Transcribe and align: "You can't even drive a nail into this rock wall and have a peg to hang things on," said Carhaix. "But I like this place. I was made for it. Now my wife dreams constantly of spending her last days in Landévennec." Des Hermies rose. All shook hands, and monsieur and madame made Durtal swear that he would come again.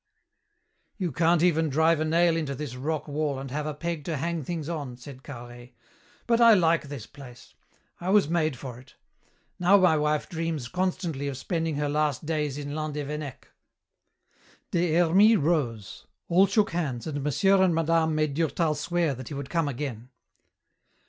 "You 0.97 1.11
can't 1.11 1.43
even 1.43 1.69
drive 1.69 1.99
a 1.99 2.05
nail 2.05 2.35
into 2.35 2.55
this 2.55 2.75
rock 2.75 3.07
wall 3.07 3.37
and 3.37 3.51
have 3.51 3.67
a 3.67 3.73
peg 3.75 4.03
to 4.05 4.17
hang 4.17 4.41
things 4.41 4.67
on," 4.67 4.97
said 4.97 5.21
Carhaix. 5.21 5.73
"But 6.25 6.41
I 6.41 6.55
like 6.55 6.87
this 6.89 7.05
place. 7.05 7.53
I 7.99 8.09
was 8.09 8.27
made 8.27 8.57
for 8.57 8.79
it. 8.79 8.95
Now 9.59 9.77
my 9.77 9.95
wife 9.97 10.27
dreams 10.27 10.69
constantly 10.69 11.27
of 11.27 11.37
spending 11.37 11.75
her 11.75 11.87
last 11.87 12.25
days 12.25 12.57
in 12.57 12.69
Landévennec." 12.69 13.43
Des 14.71 14.91
Hermies 14.95 15.37
rose. 15.37 16.07
All 16.27 16.47
shook 16.47 16.71
hands, 16.71 17.05
and 17.05 17.21
monsieur 17.21 17.61
and 17.61 17.75
madame 17.75 18.15
made 18.15 18.33
Durtal 18.33 18.73
swear 18.73 19.13
that 19.13 19.27
he 19.27 19.35
would 19.35 19.51
come 19.51 19.67
again. 19.67 20.09